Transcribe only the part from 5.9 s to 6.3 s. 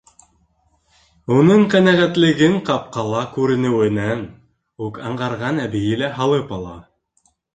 элә